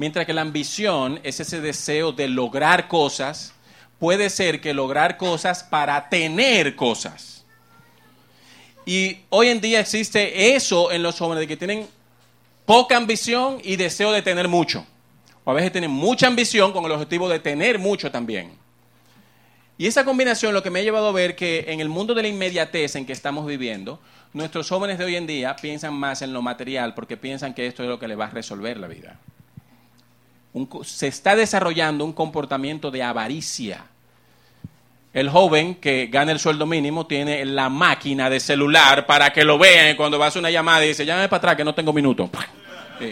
[0.00, 3.52] Mientras que la ambición es ese deseo de lograr cosas,
[3.98, 7.44] puede ser que lograr cosas para tener cosas.
[8.86, 11.86] Y hoy en día existe eso en los jóvenes, de que tienen
[12.64, 14.86] poca ambición y deseo de tener mucho.
[15.44, 18.52] O a veces tienen mucha ambición con el objetivo de tener mucho también.
[19.76, 22.22] Y esa combinación lo que me ha llevado a ver que en el mundo de
[22.22, 24.00] la inmediatez en que estamos viviendo,
[24.32, 27.82] nuestros jóvenes de hoy en día piensan más en lo material porque piensan que esto
[27.82, 29.20] es lo que les va a resolver la vida.
[30.84, 33.84] Se está desarrollando un comportamiento de avaricia.
[35.12, 39.58] El joven que gana el sueldo mínimo tiene la máquina de celular para que lo
[39.58, 42.30] vean cuando va a una llamada y dice, llámame para atrás que no tengo minuto.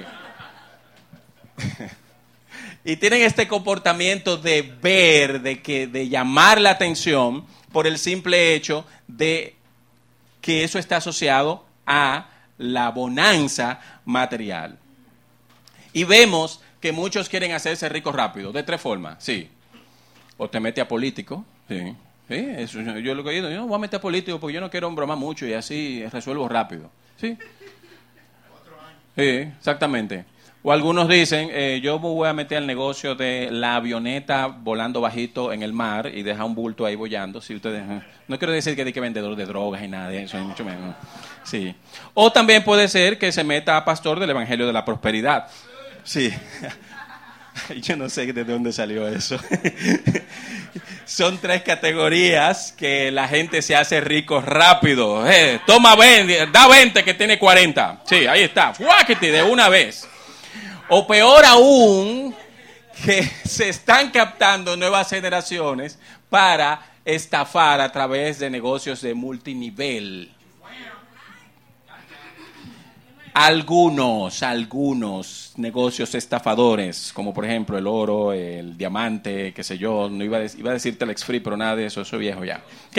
[2.84, 8.54] y tienen este comportamiento de ver, de, que, de llamar la atención por el simple
[8.54, 9.56] hecho de
[10.40, 14.78] que eso está asociado a la bonanza material.
[15.92, 19.48] Y vemos que muchos quieren hacerse ricos rápido, de tres formas, sí.
[20.36, 21.94] O te mete a político, sí.
[22.28, 24.90] eso, yo lo que digo, yo voy a meter a político porque yo no quiero
[24.90, 27.36] bromar mucho y así resuelvo rápido, sí.
[29.16, 29.24] Sí,
[29.58, 30.24] exactamente.
[30.62, 35.00] O algunos dicen, eh, yo me voy a meter al negocio de la avioneta volando
[35.00, 37.40] bajito en el mar y dejar un bulto ahí bollando.
[37.40, 37.84] Si ustedes,
[38.26, 40.96] no quiero decir que que vendedor de drogas y nada de eso, mucho menos.
[41.44, 41.74] Sí.
[42.14, 45.48] O también puede ser que se meta a pastor del Evangelio de la Prosperidad.
[46.04, 46.32] Sí.
[47.82, 49.38] Yo no sé de dónde salió eso.
[51.04, 55.28] Son tres categorías que la gente se hace rico rápido.
[55.28, 58.02] Eh, toma 20, da 20 que tiene 40.
[58.04, 58.74] Sí, ahí está.
[58.74, 60.06] Fuáquete de una vez.
[60.88, 62.34] O peor aún,
[63.04, 65.98] que se están captando nuevas generaciones
[66.30, 70.30] para estafar a través de negocios de multinivel.
[73.46, 80.24] Algunos, algunos negocios estafadores, como por ejemplo el oro, el diamante, qué sé yo, no
[80.24, 82.64] iba a, iba a decir Telex Free, pero nada de eso, eso viejo ya.
[82.88, 82.98] Ok,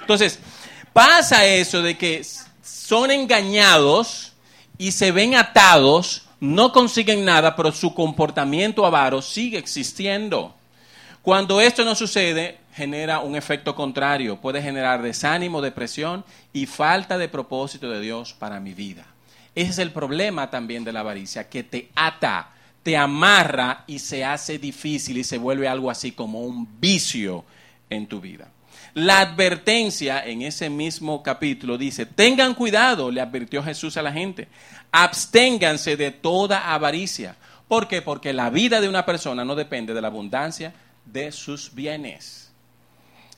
[0.00, 0.40] entonces,
[0.92, 2.26] pasa eso de que
[2.60, 4.32] son engañados
[4.78, 10.56] y se ven atados, no consiguen nada, pero su comportamiento avaro sigue existiendo.
[11.22, 17.28] Cuando esto no sucede, genera un efecto contrario, puede generar desánimo, depresión y falta de
[17.28, 19.06] propósito de Dios para mi vida.
[19.58, 22.50] Ese es el problema también de la avaricia, que te ata,
[22.84, 27.44] te amarra y se hace difícil y se vuelve algo así como un vicio
[27.90, 28.46] en tu vida.
[28.94, 34.46] La advertencia en ese mismo capítulo dice, tengan cuidado, le advirtió Jesús a la gente,
[34.92, 37.34] absténganse de toda avaricia.
[37.66, 38.00] ¿Por qué?
[38.00, 40.72] Porque la vida de una persona no depende de la abundancia
[41.04, 42.52] de sus bienes.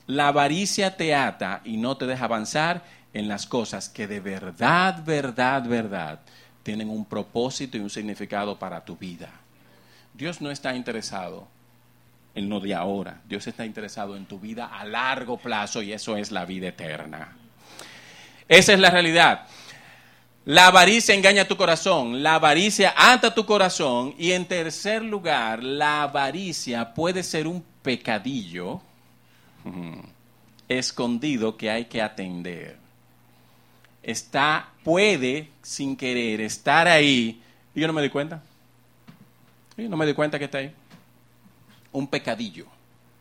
[0.07, 5.03] La avaricia te ata y no te deja avanzar en las cosas que de verdad,
[5.05, 6.21] verdad, verdad
[6.63, 9.31] tienen un propósito y un significado para tu vida.
[10.15, 11.49] Dios no está interesado
[12.35, 16.17] en lo de ahora, Dios está interesado en tu vida a largo plazo y eso
[16.17, 17.37] es la vida eterna.
[18.47, 19.47] Esa es la realidad.
[20.45, 26.03] La avaricia engaña tu corazón, la avaricia ata tu corazón y en tercer lugar, la
[26.03, 28.81] avaricia puede ser un pecadillo
[30.69, 32.80] escondido que hay que atender
[34.03, 37.41] está, puede, sin querer, estar ahí.
[37.75, 38.43] Y yo no me di cuenta.
[39.77, 40.73] Yo no me di cuenta que está ahí.
[41.93, 42.67] Un pecadillo.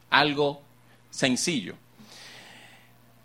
[0.09, 0.61] Algo
[1.09, 1.75] sencillo.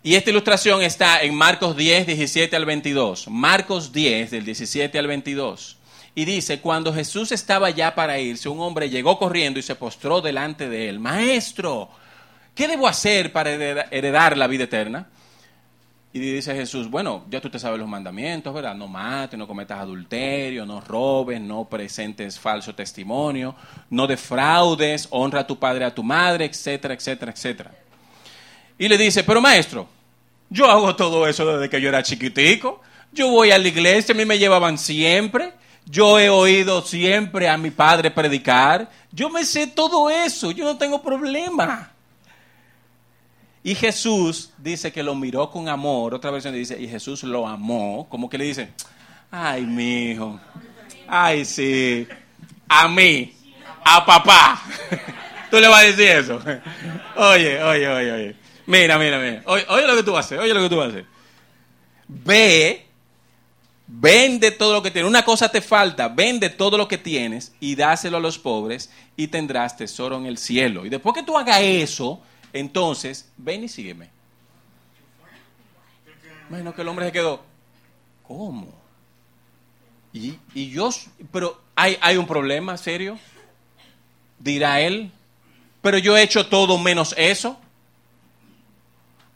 [0.03, 3.27] Y esta ilustración está en Marcos 10, 17 al 22.
[3.27, 5.77] Marcos 10, del 17 al 22.
[6.13, 10.21] Y dice, cuando Jesús estaba ya para irse, un hombre llegó corriendo y se postró
[10.21, 10.99] delante de él.
[10.99, 11.89] Maestro,
[12.53, 15.07] ¿qué debo hacer para heredar la vida eterna?
[16.15, 18.73] Y dice Jesús, bueno, ya tú te sabes los mandamientos, ¿verdad?
[18.73, 23.53] No mates, no cometas adulterio, no robes, no presentes falso testimonio,
[23.89, 27.71] no defraudes, honra a tu padre, a tu madre, etcétera, etcétera, etcétera.
[28.77, 29.89] Y le dice, pero maestro,
[30.49, 34.17] yo hago todo eso desde que yo era chiquitico, yo voy a la iglesia, a
[34.17, 35.51] mí me llevaban siempre,
[35.85, 40.77] yo he oído siempre a mi padre predicar, yo me sé todo eso, yo no
[40.77, 41.91] tengo problema.
[43.65, 46.13] Y Jesús dice que lo miró con amor.
[46.13, 48.05] Otra versión dice, y Jesús lo amó.
[48.11, 48.69] Como que le dice,
[49.31, 50.39] ay, mi hijo.
[51.07, 52.07] Ay, sí.
[52.69, 53.33] A mí.
[53.83, 54.61] A papá.
[55.49, 56.39] Tú le vas a decir eso.
[57.15, 58.35] Oye, oye, oye, oye.
[58.67, 59.41] Mira, mira, mira.
[59.47, 60.39] Oye, oye lo que tú vas a hacer.
[60.39, 61.05] Oye lo que tú vas a hacer.
[62.07, 62.85] Ve.
[63.87, 65.09] Vende todo lo que tienes.
[65.09, 66.07] Una cosa te falta.
[66.07, 70.37] Vende todo lo que tienes y dáselo a los pobres y tendrás tesoro en el
[70.37, 70.85] cielo.
[70.85, 72.21] Y después que tú hagas eso
[72.55, 74.09] entonces, ven y sígueme.
[76.49, 77.41] Bueno, que el hombre se quedó.
[78.25, 78.73] ¿Cómo?
[80.13, 80.39] Y,
[80.69, 80.89] yo,
[81.33, 83.19] pero hay, hay un problema serio,
[84.39, 85.11] dirá él,
[85.81, 87.59] pero yo he hecho todo menos eso.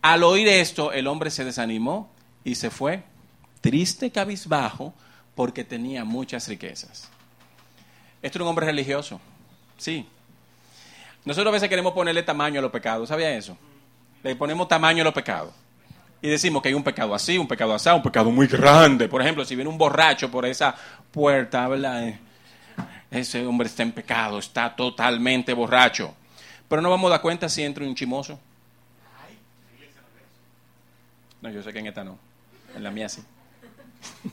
[0.02, 2.10] Al oír esto, el hombre se desanimó
[2.46, 3.04] y se fue,
[3.60, 4.94] triste, cabizbajo,
[5.36, 7.10] porque tenía muchas riquezas.
[8.22, 9.20] Esto era un hombre religioso,
[9.78, 10.08] sí,
[11.26, 13.58] nosotros a veces queremos ponerle tamaño a los pecados, ¿sabía eso?
[14.24, 15.54] Le ponemos tamaño a los pecados.
[16.22, 19.08] Y decimos que hay un pecado así, un pecado así, un pecado muy grande.
[19.08, 20.76] Por ejemplo, si viene un borracho por esa
[21.12, 22.14] puerta, ¿verdad?
[23.10, 26.14] Ese hombre está en pecado, está totalmente borracho.
[26.68, 28.40] Pero no vamos a dar cuenta si entra un chimoso.
[31.42, 32.20] No, yo sé que en esta no.
[32.76, 33.24] En la mía sí.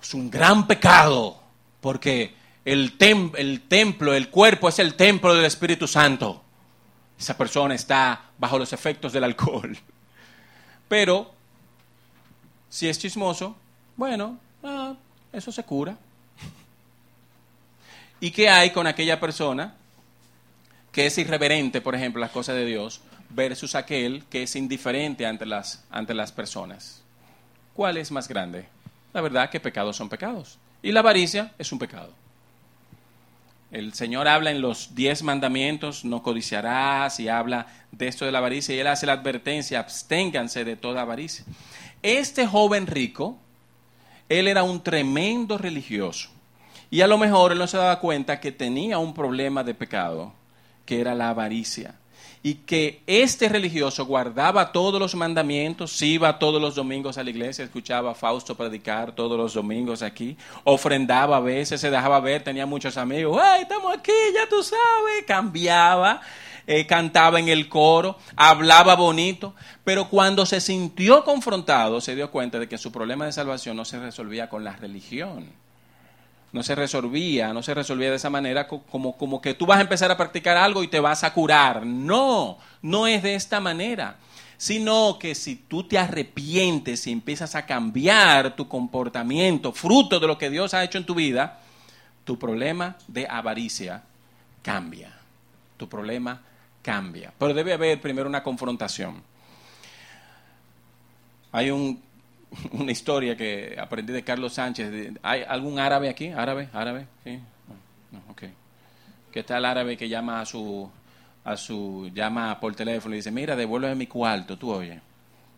[0.00, 1.42] es un gran pecado
[1.80, 2.37] porque
[2.72, 2.98] el,
[3.68, 6.42] templo, el cuerpo es el templo del Espíritu Santo.
[7.18, 9.76] Esa persona está bajo los efectos del alcohol.
[10.86, 11.32] Pero,
[12.68, 13.56] si es chismoso,
[13.96, 14.94] bueno, ah,
[15.32, 15.96] eso se cura.
[18.20, 19.74] ¿Y qué hay con aquella persona
[20.92, 23.00] que es irreverente, por ejemplo, las cosas de Dios,
[23.30, 27.02] versus aquel que es indiferente ante las, ante las personas?
[27.72, 28.68] ¿Cuál es más grande?
[29.14, 30.58] La verdad que pecados son pecados.
[30.82, 32.12] Y la avaricia es un pecado.
[33.70, 38.38] El Señor habla en los diez mandamientos, no codiciarás, y habla de esto de la
[38.38, 41.44] avaricia, y Él hace la advertencia, absténganse de toda avaricia.
[42.02, 43.38] Este joven rico,
[44.28, 46.30] él era un tremendo religioso,
[46.90, 50.32] y a lo mejor él no se daba cuenta que tenía un problema de pecado,
[50.86, 51.94] que era la avaricia
[52.42, 57.64] y que este religioso guardaba todos los mandamientos, iba todos los domingos a la iglesia,
[57.64, 62.66] escuchaba a Fausto predicar todos los domingos aquí, ofrendaba a veces, se dejaba ver, tenía
[62.66, 65.24] muchos amigos, ¡ay, estamos aquí, ya tú sabes!
[65.26, 66.20] Cambiaba
[66.70, 69.54] eh, cantaba en el coro, hablaba bonito,
[69.84, 73.86] pero cuando se sintió confrontado se dio cuenta de que su problema de salvación no
[73.86, 75.46] se resolvía con la religión.
[76.52, 79.82] No se resolvía, no se resolvía de esa manera como, como que tú vas a
[79.82, 81.84] empezar a practicar algo y te vas a curar.
[81.84, 84.16] No, no es de esta manera
[84.58, 90.36] sino que si tú te arrepientes y empiezas a cambiar tu comportamiento, fruto de lo
[90.36, 91.60] que Dios ha hecho en tu vida,
[92.24, 94.02] tu problema de avaricia
[94.60, 95.16] cambia.
[95.76, 96.42] Tu problema
[96.82, 97.32] cambia.
[97.38, 99.22] Pero debe haber primero una confrontación.
[101.52, 101.70] Hay
[102.72, 105.14] una historia que aprendí de Carlos Sánchez.
[105.22, 106.28] ¿Hay algún árabe aquí?
[106.28, 106.68] ¿Árabe?
[106.72, 107.06] ¿Árabe?
[107.24, 107.38] ¿Sí?
[108.10, 108.42] No, ok.
[109.32, 110.90] ¿Qué el árabe que llama a su
[111.44, 115.00] a su llama por teléfono y dice, mira, devuélveme mi cuarto, tú oye,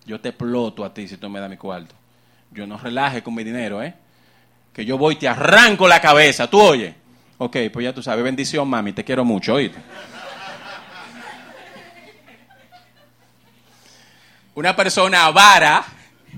[0.07, 1.95] yo te exploto a ti si tú me das mi cuarto.
[2.53, 3.95] Yo no relaje con mi dinero, ¿eh?
[4.73, 6.95] Que yo voy y te arranco la cabeza, tú oye.
[7.39, 9.79] Ok, pues ya tú sabes, bendición mami, te quiero mucho, oíste.
[14.55, 15.85] Una persona avara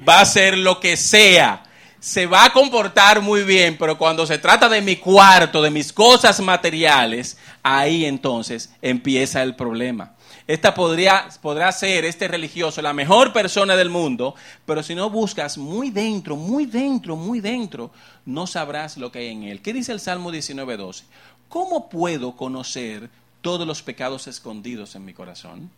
[0.06, 1.64] va a hacer lo que sea
[2.02, 5.92] se va a comportar muy bien, pero cuando se trata de mi cuarto, de mis
[5.92, 10.16] cosas materiales, ahí entonces empieza el problema.
[10.48, 14.34] Esta podría, podrá ser, este religioso, la mejor persona del mundo,
[14.66, 17.92] pero si no buscas muy dentro, muy dentro, muy dentro,
[18.26, 19.62] no sabrás lo que hay en él.
[19.62, 21.04] ¿Qué dice el Salmo 19.12?
[21.48, 23.10] ¿Cómo puedo conocer
[23.42, 25.70] todos los pecados escondidos en mi corazón?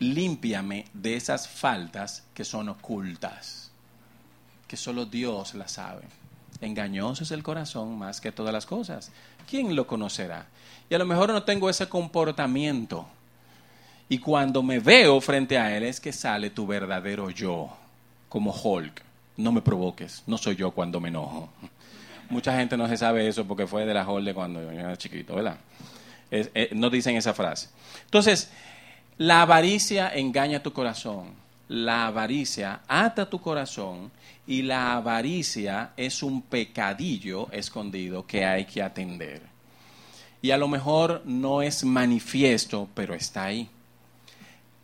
[0.00, 3.68] Límpiame de esas faltas que son ocultas
[4.68, 6.02] que solo Dios la sabe.
[6.60, 9.10] Engañoso es el corazón más que todas las cosas.
[9.48, 10.46] ¿Quién lo conocerá?
[10.90, 13.08] Y a lo mejor no tengo ese comportamiento.
[14.10, 17.70] Y cuando me veo frente a Él es que sale tu verdadero yo,
[18.28, 19.02] como Hulk.
[19.38, 21.48] No me provoques, no soy yo cuando me enojo.
[22.28, 25.34] Mucha gente no se sabe eso porque fue de la Hulk cuando yo era chiquito,
[25.34, 25.56] ¿verdad?
[26.30, 27.68] Eh, no dicen esa frase.
[28.04, 28.50] Entonces,
[29.18, 31.32] la avaricia engaña tu corazón.
[31.68, 34.10] La avaricia ata tu corazón
[34.46, 39.42] y la avaricia es un pecadillo escondido que hay que atender.
[40.40, 43.68] Y a lo mejor no es manifiesto, pero está ahí.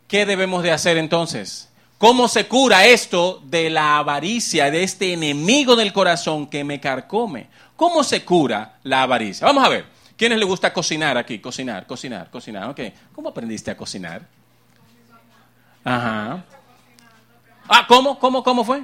[0.07, 1.69] ¿Qué debemos de hacer entonces?
[1.97, 7.47] ¿Cómo se cura esto de la avaricia, de este enemigo del corazón que me carcome?
[7.77, 9.47] ¿Cómo se cura la avaricia?
[9.47, 9.94] Vamos a ver.
[10.17, 11.39] ¿Quiénes le gusta cocinar aquí?
[11.39, 12.69] Cocinar, cocinar, cocinar.
[12.69, 12.93] Okay.
[13.13, 14.21] ¿Cómo aprendiste a cocinar?
[15.83, 16.43] Ajá.
[17.67, 18.17] Ah, ¿cómo?
[18.17, 18.43] ¿Cómo?
[18.43, 18.83] ¿Cómo fue?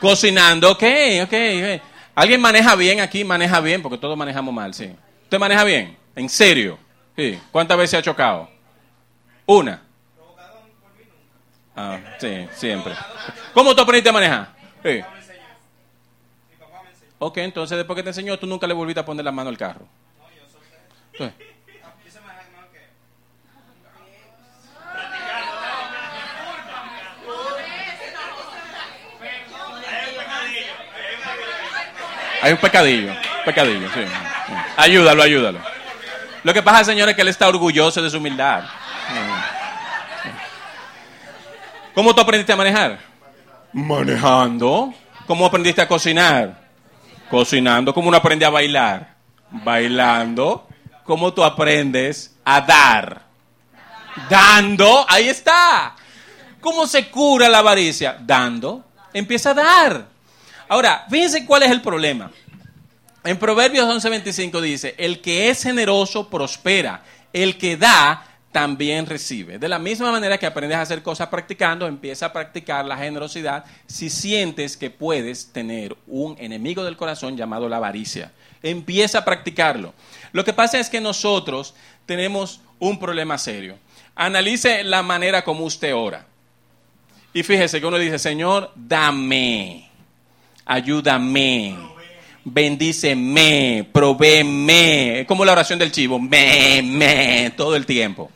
[0.00, 0.84] Cocinando, ok,
[1.24, 1.34] ok.
[2.14, 3.24] ¿Alguien maneja bien aquí?
[3.24, 4.94] Maneja bien, porque todos manejamos mal, sí.
[5.24, 5.96] ¿Usted maneja bien?
[6.14, 6.78] ¿En serio?
[7.16, 7.40] Sí.
[7.50, 8.48] ¿Cuántas veces ha chocado?
[9.46, 9.82] Una.
[11.74, 12.92] Ah, sí, siempre.
[13.54, 14.48] ¿Cómo tú aprendiste a manejar?
[14.82, 15.00] Sí.
[17.20, 19.58] Ok, entonces después que te enseñó, tú nunca le volviste a poner la mano al
[19.58, 19.86] carro.
[32.40, 33.12] Hay un pecadillo,
[33.44, 34.00] pecadillo, sí.
[34.76, 35.58] Ayúdalo, ayúdalo.
[36.44, 38.64] Lo que pasa, señor, es que él está orgulloso de su humildad.
[41.94, 43.00] ¿Cómo tú aprendiste a manejar?
[43.72, 44.94] Manejando.
[45.26, 46.68] ¿Cómo aprendiste a cocinar?
[47.28, 47.92] Cocinando.
[47.92, 49.16] ¿Cómo uno aprende a bailar?
[49.50, 50.67] Bailando.
[51.08, 53.22] ¿Cómo tú aprendes a dar?
[54.28, 55.06] Dando.
[55.08, 55.96] Ahí está.
[56.60, 58.18] ¿Cómo se cura la avaricia?
[58.20, 58.84] Dando.
[59.14, 60.06] Empieza a dar.
[60.68, 62.30] Ahora, fíjense cuál es el problema.
[63.24, 69.58] En Proverbios 11:25 dice, el que es generoso prospera, el que da también recibe.
[69.58, 73.64] De la misma manera que aprendes a hacer cosas practicando, empieza a practicar la generosidad
[73.86, 78.30] si sientes que puedes tener un enemigo del corazón llamado la avaricia.
[78.62, 79.94] Empieza a practicarlo.
[80.32, 81.74] Lo que pasa es que nosotros
[82.06, 83.78] tenemos un problema serio.
[84.14, 86.26] Analice la manera como usted ora.
[87.32, 89.88] Y fíjese que uno dice, Señor, dame
[90.68, 91.76] ayúdame,
[92.44, 95.20] bendíceme, provéeme.
[95.20, 98.30] Es como la oración del chivo, me, me, todo el tiempo.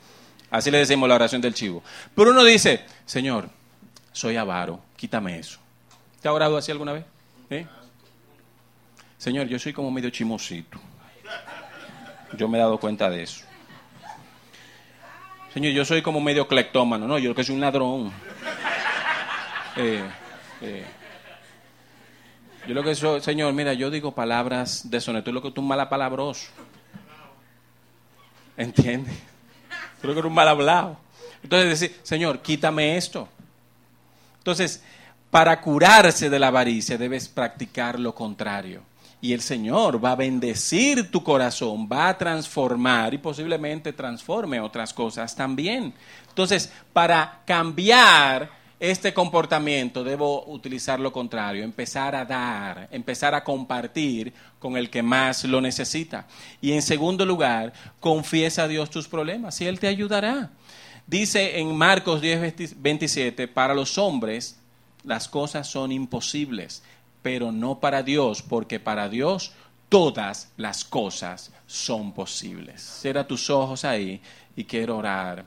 [0.50, 1.82] Así le decimos la oración del chivo.
[2.14, 3.48] Pero uno dice, Señor,
[4.12, 5.58] soy avaro, quítame eso.
[6.20, 7.04] ¿Te ha orado así alguna vez?
[9.22, 10.81] Señor, yo soy como medio chimosito.
[12.37, 13.44] Yo me he dado cuenta de eso.
[15.54, 17.06] Señor, yo soy como medio clectómano.
[17.06, 18.12] No, yo que soy un ladrón.
[19.77, 20.02] Eh,
[20.60, 20.85] eh.
[22.66, 25.68] Yo lo que soy, Señor, mira, yo digo palabras deshonestas, tú lo que tú un
[25.68, 26.48] malapalabroso.
[28.56, 29.14] ¿Entiendes?
[30.00, 30.96] Creo que eres un mal hablado.
[31.44, 33.29] Entonces decir, Señor, quítame esto.
[34.38, 34.83] Entonces,
[35.31, 38.90] para curarse de la avaricia debes practicar lo contrario.
[39.23, 44.92] Y el Señor va a bendecir tu corazón, va a transformar y posiblemente transforme otras
[44.92, 45.94] cosas también.
[46.29, 48.50] Entonces, para cambiar
[48.81, 55.04] este comportamiento debo utilizar lo contrario, empezar a dar, empezar a compartir con el que
[55.04, 56.27] más lo necesita.
[56.60, 60.50] Y en segundo lugar, confiesa a Dios tus problemas y Él te ayudará.
[61.06, 64.58] Dice en Marcos 10, 27, para los hombres
[65.04, 66.83] las cosas son imposibles,
[67.23, 69.52] pero no para Dios, porque para Dios
[69.88, 72.83] todas las cosas son posibles.
[72.83, 74.20] Cierra tus ojos ahí
[74.56, 75.44] y quiero orar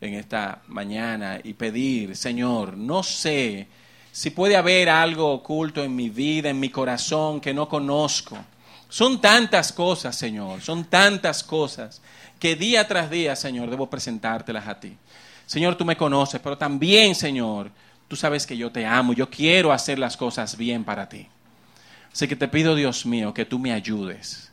[0.00, 3.68] en esta mañana y pedir, Señor, no sé
[4.10, 8.36] si puede haber algo oculto en mi vida, en mi corazón que no conozco.
[8.88, 12.02] Son tantas cosas, Señor, son tantas cosas
[12.38, 14.96] que día tras día, Señor, debo presentártelas a ti.
[15.46, 17.70] Señor, tú me conoces, pero también, Señor,
[18.12, 21.28] tú sabes que yo te amo, yo quiero hacer las cosas bien para ti.
[22.12, 24.52] Así que te pido, Dios mío, que tú me ayudes.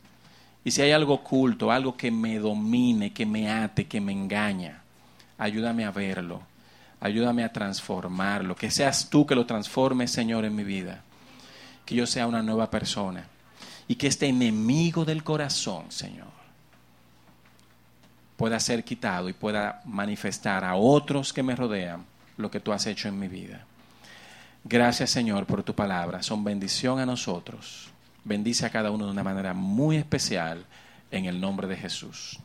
[0.64, 4.82] Y si hay algo oculto, algo que me domine, que me ate, que me engaña,
[5.36, 6.40] ayúdame a verlo.
[7.00, 8.56] Ayúdame a transformarlo.
[8.56, 11.02] Que seas tú que lo transformes, Señor, en mi vida.
[11.84, 13.26] Que yo sea una nueva persona.
[13.88, 16.28] Y que este enemigo del corazón, Señor,
[18.38, 22.06] pueda ser quitado y pueda manifestar a otros que me rodean
[22.40, 23.64] lo que tú has hecho en mi vida.
[24.64, 26.22] Gracias Señor por tu palabra.
[26.22, 27.90] Son bendición a nosotros.
[28.24, 30.64] Bendice a cada uno de una manera muy especial
[31.10, 32.38] en el nombre de Jesús.